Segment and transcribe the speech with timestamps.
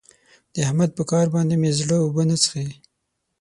[0.53, 2.67] د احمد په کار باندې مې زړه اوبه نه څښي.